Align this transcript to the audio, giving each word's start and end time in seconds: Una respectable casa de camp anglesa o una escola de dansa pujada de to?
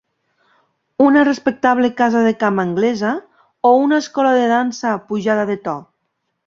Una 1.07 1.25
respectable 1.27 1.91
casa 1.99 2.23
de 2.29 2.33
camp 2.45 2.63
anglesa 2.65 3.13
o 3.73 3.77
una 3.87 4.03
escola 4.07 4.35
de 4.41 4.51
dansa 4.57 4.99
pujada 5.13 5.49
de 5.55 5.63
to? 5.69 5.81